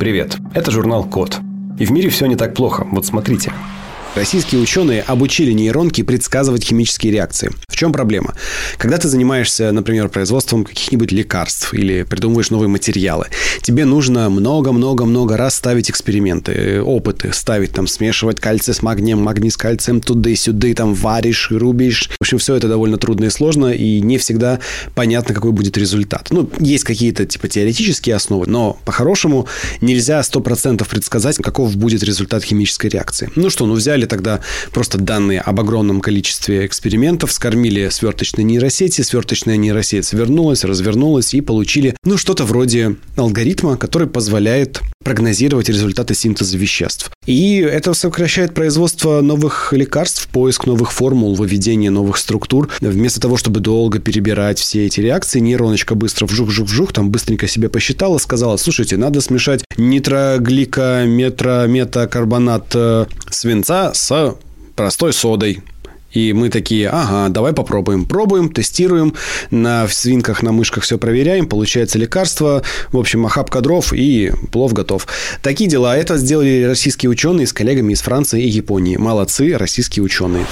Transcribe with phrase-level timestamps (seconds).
[0.00, 1.40] Привет, это журнал Код.
[1.78, 2.86] И в мире все не так плохо.
[2.90, 3.52] Вот смотрите.
[4.16, 7.52] Российские ученые обучили нейронки предсказывать химические реакции.
[7.68, 8.34] В чем проблема?
[8.76, 13.28] Когда ты занимаешься, например, производством каких-нибудь лекарств или придумываешь новые материалы,
[13.62, 19.56] тебе нужно много-много-много раз ставить эксперименты, опыты, ставить там, смешивать кальций с магнием, магний с
[19.56, 22.10] кальцием, туда-сюда, там варишь, рубишь.
[22.18, 24.58] В общем, все это довольно трудно и сложно, и не всегда
[24.96, 26.28] понятно, какой будет результат.
[26.30, 29.46] Ну, есть какие-то типа теоретические основы, но по-хорошему
[29.80, 33.30] нельзя 100% предсказать, каков будет результат химической реакции.
[33.36, 34.40] Ну что, ну взяли взяли тогда
[34.72, 41.94] просто данные об огромном количестве экспериментов, скормили сверточной нейросети, сверточная нейросеть свернулась, развернулась и получили,
[42.04, 47.10] ну, что-то вроде алгоритма, который позволяет прогнозировать результаты синтеза веществ.
[47.26, 52.68] И это сокращает производство новых лекарств, поиск новых формул, выведение новых структур.
[52.80, 58.18] Вместо того, чтобы долго перебирать все эти реакции, нейроночка быстро вжух-вжух-вжух, там быстренько себе посчитала,
[58.18, 63.06] сказала, слушайте, надо смешать нитрогликометрометакарбонат э,
[63.94, 64.36] с
[64.76, 65.62] простой содой.
[66.12, 68.04] И мы такие, ага, давай попробуем.
[68.04, 69.14] Пробуем, тестируем,
[69.50, 75.06] на свинках, на мышках все проверяем, получается лекарство, в общем, охапка дров и плов готов.
[75.42, 75.96] Такие дела.
[75.96, 78.96] Это сделали российские ученые с коллегами из Франции и Японии.
[78.96, 80.46] Молодцы, российские ученые.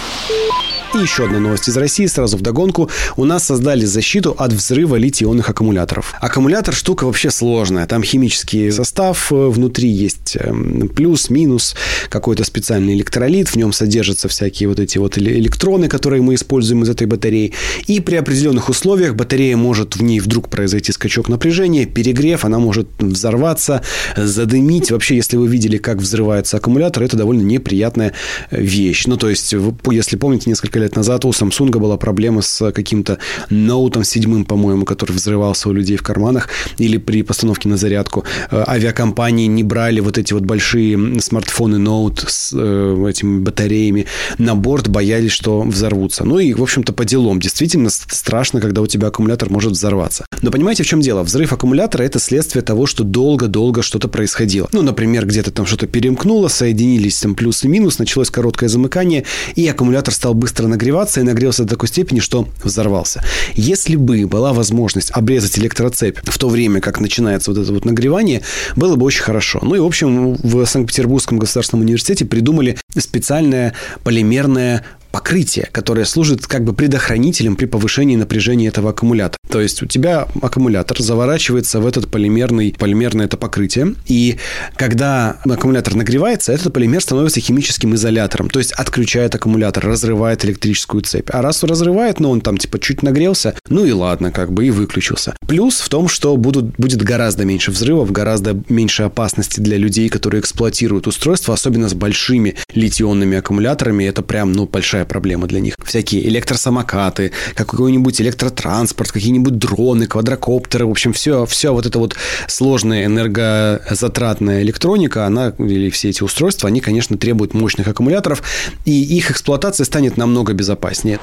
[0.94, 2.89] И еще одна новость из России, сразу в догонку.
[3.17, 6.14] У нас создали защиту от взрыва литий-ионных аккумуляторов.
[6.19, 7.86] Аккумулятор штука вообще сложная.
[7.86, 11.75] Там химический состав, э, внутри есть эм, плюс, минус,
[12.08, 16.89] какой-то специальный электролит, в нем содержатся всякие вот эти вот электроны, которые мы используем из
[16.89, 17.52] этой батареи.
[17.86, 22.89] И при определенных условиях батарея может в ней вдруг произойти скачок напряжения, перегрев, она может
[22.98, 23.83] взорваться,
[24.17, 24.91] задымить.
[24.91, 28.14] Вообще, если вы видели, как взрывается аккумулятор, это довольно неприятная
[28.50, 29.05] э, вещь.
[29.06, 29.55] Ну, то есть,
[29.91, 33.19] если помните, несколько несколько лет назад у Samsung была проблема с каким-то
[33.51, 36.48] ноутом седьмым, по-моему, который взрывался у людей в карманах
[36.79, 38.25] или при постановке на зарядку.
[38.51, 44.07] Э, авиакомпании не брали вот эти вот большие смартфоны ноут с э, этими батареями
[44.39, 46.25] на борт, боялись, что взорвутся.
[46.25, 47.41] Ну и, в общем-то, по делам.
[47.41, 50.25] Действительно страшно, когда у тебя аккумулятор может взорваться.
[50.42, 51.23] Но понимаете, в чем дело?
[51.23, 54.69] Взрыв аккумулятора– это следствие того, что долго-долго что-то происходило.
[54.73, 59.25] Ну, например, где-то там что-то перемкнуло, соединились там плюс и минус, началось короткое замыкание,
[59.57, 63.23] и аккумулятор стал быстро нагреваться и нагрелся до такой степени, что взорвался.
[63.55, 68.42] Если бы была возможность обрезать электроцепь в то время, как начинается вот это вот нагревание,
[68.77, 69.61] было бы очень хорошо.
[69.62, 73.74] Ну и, в общем, в Санкт-Петербургском государственном университете придумали специальное
[74.05, 79.39] полимерное покрытие, которое служит как бы предохранителем при повышении напряжения этого аккумулятора.
[79.48, 84.36] То есть у тебя аккумулятор заворачивается в этот полимерный, полимерное это покрытие, и
[84.77, 91.30] когда аккумулятор нагревается, этот полимер становится химическим изолятором, то есть отключает аккумулятор, разрывает электрическую цепь.
[91.33, 94.67] А раз разрывает, но ну, он там типа чуть нагрелся, ну и ладно, как бы
[94.67, 95.35] и выключился.
[95.46, 100.40] Плюс в том, что будут, будет гораздо меньше взрывов, гораздо меньше опасности для людей, которые
[100.40, 104.05] эксплуатируют устройство, особенно с большими литионными аккумуляторами.
[104.05, 105.75] Это прям, ну, большая проблема для них.
[105.83, 112.17] Всякие электросамокаты, какой-нибудь электротранспорт, какие-нибудь дроны, квадрокоптеры, в общем, все, все вот это вот
[112.47, 118.42] сложная энергозатратная электроника, она, или все эти устройства, они, конечно, требуют мощных аккумуляторов,
[118.85, 121.19] и их эксплуатация станет намного безопаснее.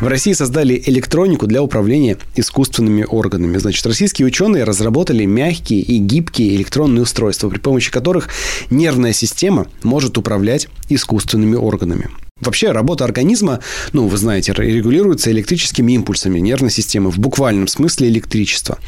[0.00, 3.58] В России создали электронику для управления искусственными органами.
[3.58, 8.28] Значит, российские ученые разработали мягкие и гибкие электронные устройства, при помощи которых
[8.70, 12.10] нервная система может управлять искусственными органами.
[12.40, 13.60] Вообще работа организма,
[13.92, 18.80] ну, вы знаете, регулируется электрическими импульсами нервной системы, в буквальном смысле электричество.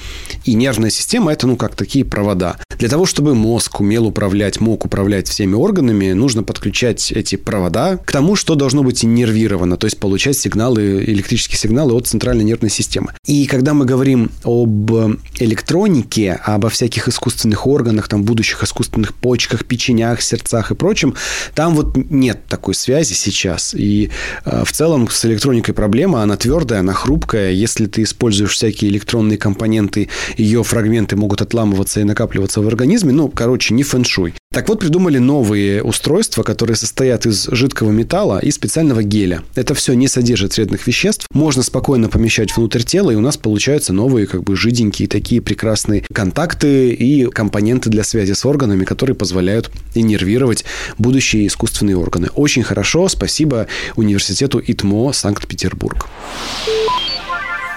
[0.45, 2.57] И нервная система– это, ну, как такие провода.
[2.77, 8.11] Для того, чтобы мозг умел управлять, мог управлять всеми органами, нужно подключать эти провода к
[8.11, 13.15] тому, что должно быть иннервировано, то есть получать сигналы, электрические сигналы от центральной нервной системы.
[13.27, 14.91] И когда мы говорим об
[15.39, 21.15] электронике, обо всяких искусственных органах, там, будущих искусственных почках, печенях, сердцах и прочем,
[21.55, 23.75] там вот нет такой связи сейчас сейчас.
[23.75, 24.11] И
[24.45, 27.53] э, в целом с электроникой проблема, она твердая, она хрупкая.
[27.53, 33.13] Если ты используешь всякие электронные компоненты, ее фрагменты могут отламываться и накапливаться в организме.
[33.13, 34.35] Ну, короче, не фэншуй.
[34.57, 39.43] Так вот, придумали новые устройства, которые состоят из жидкого металла и специального геля.
[39.55, 41.27] Это все не содержит вредных веществ.
[41.31, 46.05] Можно спокойно помещать внутрь тела, и у нас получаются новые, как бы, жиденькие такие прекрасные
[46.11, 50.65] контакты и компоненты для связи с органами, которые позволяют иннервировать
[50.97, 52.29] будущие искусственные органы.
[52.35, 56.09] Очень хорошо, спасибо университету ИТМО Санкт-Петербург.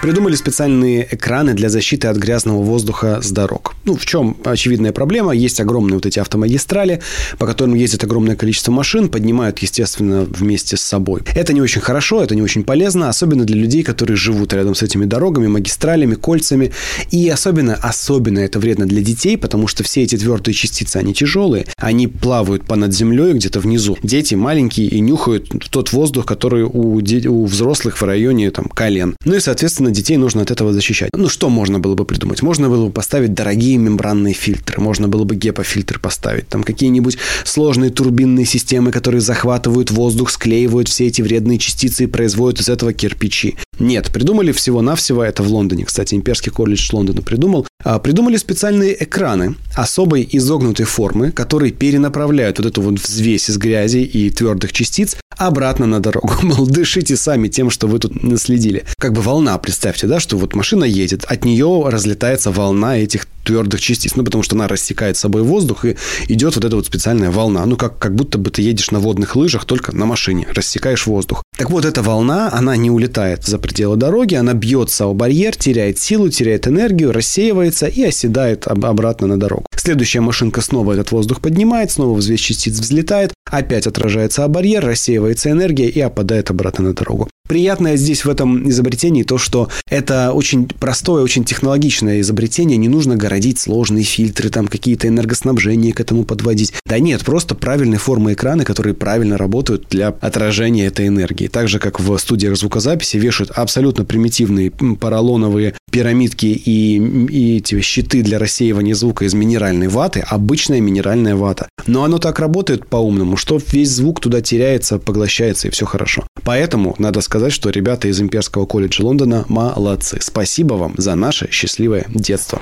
[0.02, 3.74] Придумали специальные экраны для защиты от грязного воздуха с дорог.
[3.84, 5.32] Ну, в чем очевидная проблема?
[5.32, 7.02] Есть огромные вот эти автомагистрали,
[7.36, 11.20] по которым ездит огромное количество машин, поднимают, естественно, вместе с собой.
[11.34, 14.82] Это не очень хорошо, это не очень полезно, особенно для людей, которые живут рядом с
[14.82, 16.72] этими дорогами, магистралями, кольцами.
[17.10, 21.66] И особенно, особенно это вредно для детей, потому что все эти твердые частицы, они тяжелые,
[21.76, 23.98] они плавают понад землей где-то внизу.
[24.02, 29.14] Дети маленькие и нюхают тот воздух, который у, у взрослых в районе там, колен.
[29.26, 31.10] Ну и, соответственно, детей нужно от этого защищать.
[31.14, 32.42] Ну, что можно было бы придумать?
[32.42, 37.90] Можно было бы поставить дорогие мембранные фильтры, можно было бы гепа-фильтр поставить, там какие-нибудь сложные
[37.90, 43.56] турбинные системы, которые захватывают воздух, склеивают все эти вредные частицы и производят из этого кирпичи.
[43.78, 47.66] Нет, придумали всего-навсего, это в Лондоне, кстати, Имперский колледж Лондона придумал,
[48.02, 54.30] придумали специальные экраны особой изогнутой формы, которые перенаправляют вот эту вот взвесь из грязи и
[54.30, 56.34] твердых частиц обратно на дорогу.
[56.42, 58.84] Мол, дышите сами тем, что вы тут наследили.
[58.98, 63.80] Как бы волна, представьте, да, что вот машина едет, от нее разлетается волна этих твердых
[63.80, 65.96] частиц, ну, потому что она рассекает с собой воздух, и
[66.28, 67.64] идет вот эта вот специальная волна.
[67.66, 71.42] Ну, как, как будто бы ты едешь на водных лыжах, только на машине, рассекаешь воздух.
[71.56, 75.98] Так вот, эта волна, она не улетает за пределы дороги, она бьется о барьер, теряет
[75.98, 79.66] силу, теряет энергию, рассеивается и оседает обратно на дорогу.
[79.76, 85.50] Следующая машинка снова этот воздух поднимает, снова взвесь частиц взлетает, опять отражается о барьер, рассеивается
[85.50, 87.28] энергия и опадает обратно на дорогу.
[87.50, 92.76] Приятное здесь в этом изобретении то, что это очень простое, очень технологичное изобретение.
[92.76, 96.72] Не нужно городить сложные фильтры, там какие-то энергоснабжения к этому подводить.
[96.86, 101.48] Да нет, просто правильные формы экрана, которые правильно работают для отражения этой энергии.
[101.48, 108.22] Так же, как в студиях звукозаписи вешают абсолютно примитивные поролоновые пирамидки и, и эти щиты
[108.22, 111.68] для рассеивания звука из минеральной ваты, обычная минеральная вата.
[111.88, 116.24] Но оно так работает по-умному, что весь звук туда теряется, поглощается, и все хорошо.
[116.44, 120.18] Поэтому надо сказать, сказать, что ребята из Имперского колледжа Лондона молодцы.
[120.20, 122.60] Спасибо вам за наше счастливое детство.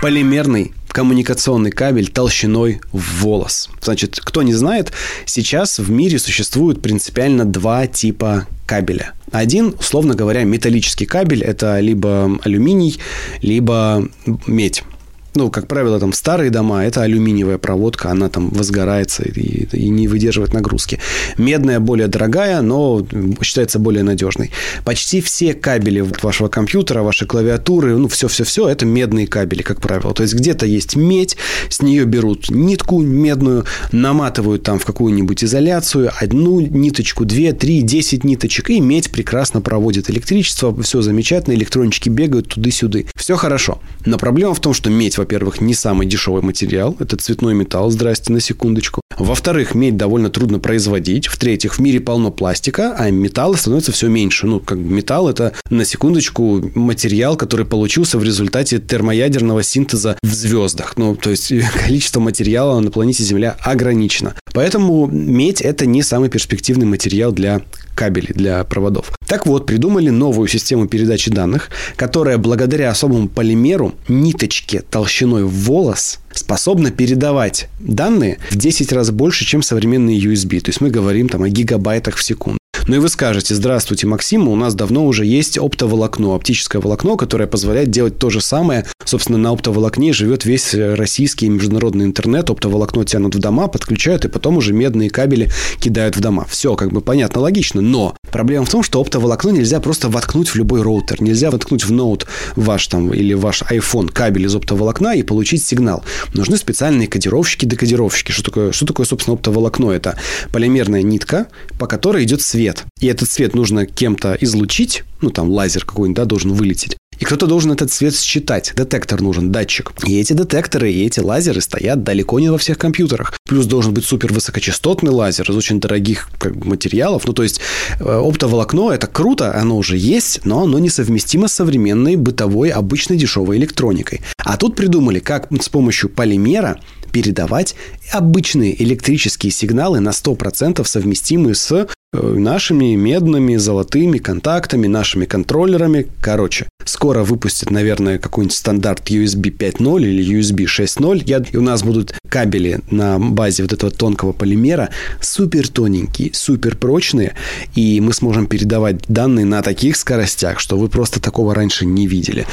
[0.00, 3.70] Полимерный коммуникационный кабель толщиной в волос.
[3.82, 4.92] Значит, кто не знает,
[5.26, 9.14] сейчас в мире существует принципиально два типа кабеля.
[9.32, 13.00] Один, условно говоря, металлический кабель– это либо алюминий,
[13.42, 14.08] либо
[14.46, 14.84] медь
[15.34, 20.08] ну, как правило, там старые дома, это алюминиевая проводка, она там возгорается и, и не
[20.08, 20.98] выдерживает нагрузки.
[21.36, 23.06] Медная более дорогая, но
[23.42, 24.50] считается более надежной.
[24.84, 30.14] Почти все кабели вашего компьютера, вашей клавиатуры, ну, все-все-все, это медные кабели, как правило.
[30.14, 31.36] То есть где-то есть медь,
[31.68, 38.24] с нее берут нитку медную, наматывают там в какую-нибудь изоляцию, одну ниточку, две, три, десять
[38.24, 43.06] ниточек, и медь прекрасно проводит электричество, все замечательно, электрончики бегают туды-сюды.
[43.14, 43.80] Все хорошо.
[44.04, 46.96] Но проблема в том, что медь, во-первых, не самый дешевый материал.
[46.98, 49.02] Это цветной металл, здрасте, на секундочку.
[49.18, 51.26] Во-вторых, медь довольно трудно производить.
[51.26, 54.46] В-третьих, в мире полно пластика, а металла становится все меньше.
[54.46, 60.96] Ну, как металл– это, на секундочку, материал, который получился в результате термоядерного синтеза в звездах.
[60.96, 61.52] Ну, то есть,
[61.84, 64.34] количество материала на планете Земля ограничено.
[64.58, 67.62] Поэтому медь– это не самый перспективный материал для
[67.94, 69.12] кабелей, для проводов.
[69.28, 76.18] Так вот, придумали новую систему передачи данных, которая благодаря особому полимеру, ниточке толщиной в волос,
[76.32, 80.58] способна передавать данные в 10 раз больше, чем современные USB.
[80.58, 82.58] То есть мы говорим там о гигабайтах в секунду.
[82.88, 87.46] Ну и вы скажете, здравствуйте, Максим, у нас давно уже есть оптоволокно, оптическое волокно, которое
[87.46, 88.86] позволяет делать то же самое.
[89.08, 92.50] Собственно, на оптоволокне живет весь российский и международный интернет.
[92.50, 95.50] Оптоволокно тянут в дома, подключают, и потом уже медные кабели
[95.80, 96.44] кидают в дома.
[96.46, 100.56] Все как бы понятно, логично, но проблема в том, что оптоволокно нельзя просто воткнуть в
[100.56, 101.22] любой роутер.
[101.22, 106.04] Нельзя воткнуть в ноут ваш там или ваш iPhone кабель из оптоволокна и получить сигнал.
[106.34, 108.30] Нужны специальные кодировщики-декодировщики.
[108.30, 109.90] Что такое, что такое, собственно, оптоволокно?
[109.90, 110.18] Это
[110.52, 111.46] полимерная нитка,
[111.78, 112.84] по которой идет свет.
[113.00, 116.98] И этот свет нужно кем-то излучить, ну, там, лазер какой-нибудь, да, должен вылететь.
[117.18, 118.72] И кто-то должен этот свет считать.
[118.76, 119.92] Детектор нужен, датчик.
[120.06, 123.34] И эти детекторы, и эти лазеры стоят далеко не во всех компьютерах.
[123.46, 127.26] Плюс должен быть супер высокочастотный лазер из очень дорогих как материалов.
[127.26, 127.60] Ну, то есть,
[127.98, 133.58] э, оптоволокно– это круто, оно уже есть, но оно несовместимо с современной бытовой обычной дешевой
[133.58, 134.20] электроникой.
[134.38, 136.78] А тут придумали, как с помощью полимера
[137.10, 137.74] передавать
[138.12, 141.86] обычные электрические сигналы на 100% совместимые с э,
[142.20, 146.06] нашими медными, золотыми контактами, нашими контроллерами.
[146.20, 151.48] Короче, скоро выпустят, наверное, какой-нибудь стандарт USB 5.0 или USB 6.0.
[151.52, 157.34] И у нас будут кабели на базе вот этого тонкого полимера супер тоненькие, супер прочные.
[157.74, 162.46] И мы сможем передавать данные на таких скоростях, что вы просто такого раньше не видели.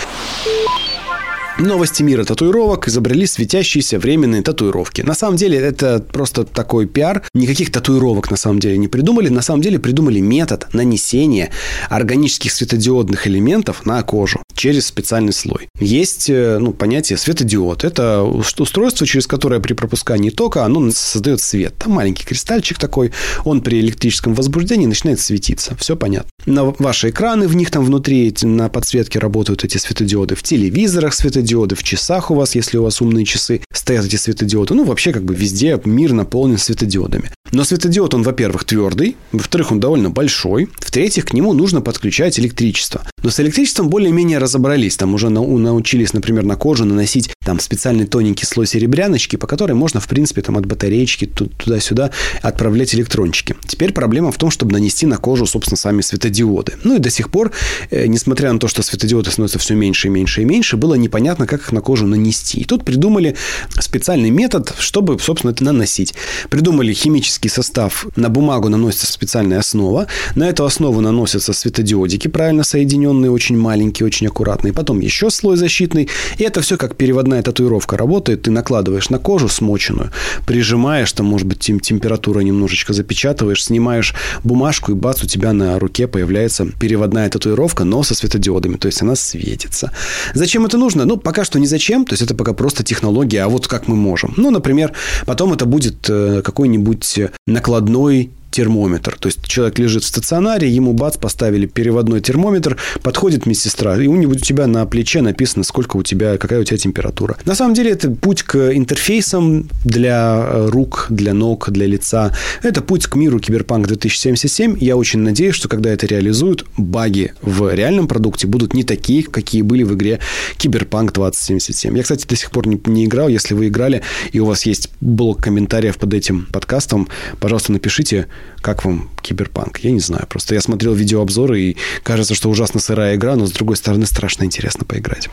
[1.57, 5.01] Новости мира татуировок изобрели светящиеся временные татуировки.
[5.01, 7.23] На самом деле это просто такой пиар.
[7.33, 9.29] Никаких татуировок на самом деле не придумали.
[9.29, 11.51] На самом деле придумали метод нанесения
[11.89, 15.69] органических светодиодных элементов на кожу через специальный слой.
[15.79, 17.85] Есть э, ну, понятие светодиод.
[17.85, 21.73] Это устройство, через которое при пропускании тока оно создает свет.
[21.77, 23.13] Там маленький кристальчик такой.
[23.45, 25.73] Он при электрическом возбуждении начинает светиться.
[25.79, 26.29] Все понятно.
[26.45, 30.35] На ваши экраны в них там внутри на подсветке работают эти светодиоды.
[30.35, 34.15] В телевизорах светодиоды светодиоды в часах у вас, если у вас умные часы, стоят эти
[34.15, 34.73] светодиоды.
[34.73, 37.31] Ну, вообще, как бы везде мир наполнен светодиодами.
[37.51, 43.07] Но светодиод, он, во-первых, твердый, во-вторых, он довольно большой, в-третьих, к нему нужно подключать электричество.
[43.25, 44.97] Но с электричеством более-менее разобрались.
[44.97, 49.99] Там уже научились, например, на кожу наносить там специальный тоненький слой серебряночки, по которой можно,
[49.99, 52.11] в принципе, там от батареечки туда-сюда
[52.43, 53.55] отправлять электрончики.
[53.65, 56.73] Теперь проблема в том, чтобы нанести на кожу, собственно, сами светодиоды.
[56.83, 57.51] Ну и до сих пор,
[57.89, 61.47] э, несмотря на то, что светодиоды становятся все меньше и меньше и меньше, было непонятно,
[61.47, 62.59] как их на кожу нанести.
[62.59, 63.35] И тут придумали
[63.79, 66.13] специальный метод, чтобы, собственно, это наносить.
[66.51, 68.05] Придумали химический состав.
[68.15, 70.05] На бумагу наносится специальная основа.
[70.35, 74.73] На эту основу наносятся светодиодики, правильно соединенные, очень маленькие, очень аккуратные.
[74.73, 76.09] Потом еще слой защитный.
[76.37, 78.43] И это все как переводная татуировка работает.
[78.43, 80.11] Ты накладываешь на кожу смоченную,
[80.45, 85.79] прижимаешь, там, может быть, тем, температура немножечко запечатываешь, снимаешь бумажку, и бац, у тебя на
[85.79, 88.77] руке появляется переводная татуировка, но со светодиодами.
[88.77, 89.91] То есть она светится.
[90.33, 91.05] Зачем это нужно?
[91.05, 92.05] Ну, пока что не зачем.
[92.05, 94.33] То есть это пока просто технология, а вот как мы можем.
[94.37, 94.93] Ну, например,
[95.25, 99.17] потом это будет э, какой-нибудь накладной термометр.
[99.19, 104.15] То есть человек лежит в стационаре, ему бац, поставили переводной термометр, подходит медсестра, и у
[104.15, 107.35] него у тебя на плече написано, сколько у тебя, какая у тебя температура.
[107.43, 112.33] На самом деле это путь к интерфейсам для э, рук, для ног, для лица.
[112.63, 114.77] Это путь к миру Киберпанк 2077.
[114.79, 119.63] Я очень надеюсь, что когда это реализуют, баги в реальном продукте будут не такие, какие
[119.63, 120.19] были в игре
[120.57, 121.97] Киберпанк 2077.
[121.97, 123.27] Я, кстати, до сих пор не, не играл.
[123.27, 127.09] Если вы играли, и у вас есть блок комментариев под этим подкастом,
[127.41, 128.27] пожалуйста, напишите,
[128.61, 129.79] как вам Киберпанк?
[129.79, 130.25] Я не знаю.
[130.27, 134.43] Просто я смотрел видеообзоры, и кажется, что ужасно сырая игра, но, с другой стороны, страшно
[134.43, 135.29] интересно поиграть.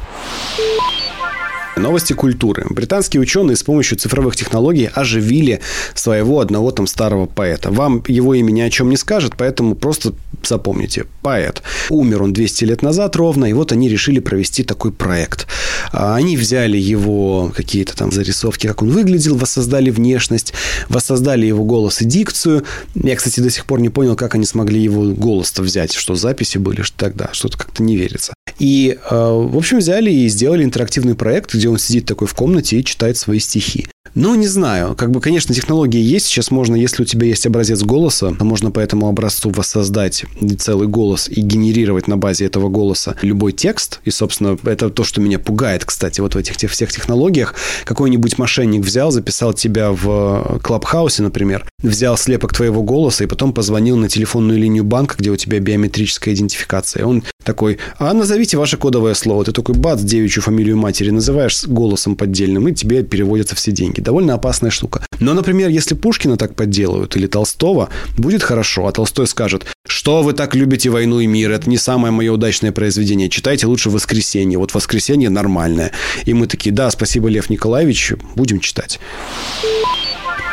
[1.77, 2.67] Новости культуры.
[2.69, 5.61] Британские ученые с помощью цифровых технологий оживили
[5.95, 7.71] своего одного там старого поэта.
[7.71, 10.13] Вам его имя ни о чем не скажет, поэтому просто
[10.43, 11.07] запомните.
[11.23, 11.63] Поэт.
[11.89, 15.47] Умер он 200 лет назад ровно, и вот они решили провести такой проект.
[15.93, 20.53] А, они взяли его какие-то там зарисовки, как он выглядел, воссоздали внешность,
[20.89, 22.65] воссоздали его голос и дикцию.
[22.95, 26.59] Я, кстати, до сих пор не понял, как они смогли его голос-то взять, что записи
[26.59, 28.35] были, что тогда, что-то как-то не верится.
[28.59, 32.81] И, а, в общем, взяли и сделали интерактивный проект, где он сидит такой в комнате
[32.81, 33.87] и читает свои стихи.
[34.15, 34.95] Ну, не знаю.
[34.95, 36.27] Как бы, конечно, технологии есть.
[36.27, 40.27] Сейчас можно, если у тебя есть образец голоса, можно по этому образцу воссоздать
[40.59, 44.01] целый голос и генерировать на базе этого голоса любой текст.
[44.05, 47.55] И, собственно, это то, что меня пугает, кстати, вот в этих всех технологиях.
[47.85, 53.97] Какой-нибудь мошенник взял, записал тебя в Клабхаусе, например, взял слепок твоего голоса и потом позвонил
[53.97, 57.07] на телефонную линию банка, где у тебя биометрическая идентификация.
[57.07, 59.45] Он такой, а назовите ваше кодовое слово.
[59.45, 64.35] Ты такой, бац, девичью фамилию матери называешь голосом поддельным, и тебе переводятся все деньги довольно
[64.35, 65.07] опасная штука.
[65.21, 70.33] Но, например, если Пушкина так подделают или Толстого, будет хорошо, а Толстой скажет, что вы
[70.33, 74.75] так любите «Войну и мир», это не самое мое удачное произведение, читайте лучше «Воскресенье», вот
[74.75, 75.93] «Воскресенье» нормальное.
[76.25, 78.99] И мы такие, да, спасибо, Лев Николаевич, будем читать.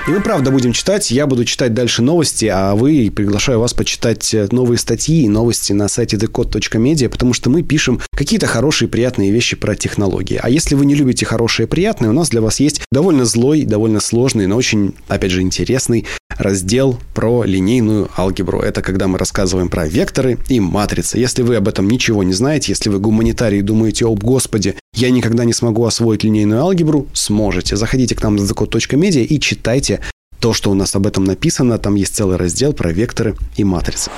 [0.07, 1.11] И мы, правда, будем читать.
[1.11, 5.73] Я буду читать дальше новости, а вы приглашаю вас почитать э, новые статьи и новости
[5.73, 10.39] на сайте decode.media, потому что мы пишем какие-то хорошие, приятные вещи про технологии.
[10.41, 13.99] А если вы не любите хорошие приятные, у нас для вас есть довольно злой, довольно
[13.99, 16.05] сложный, но очень, опять же, интересный
[16.37, 18.61] раздел про линейную алгебру.
[18.61, 21.19] Это когда мы рассказываем про векторы и матрицы.
[21.19, 25.11] Если вы об этом ничего не знаете, если вы гуманитарий и думаете, о господи, я
[25.11, 27.75] никогда не смогу освоить линейную алгебру, сможете.
[27.75, 30.01] Заходите к нам на decode.media и читайте
[30.39, 31.77] то, что у нас об этом написано.
[31.77, 34.11] Там есть целый раздел про векторы и матрицы.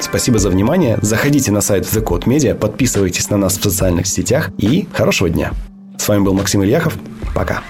[0.00, 0.98] Спасибо за внимание.
[1.00, 5.52] Заходите на сайт The Code Media, подписывайтесь на нас в социальных сетях и хорошего дня.
[5.98, 6.98] С вами был Максим Ильяхов.
[7.34, 7.62] Пока.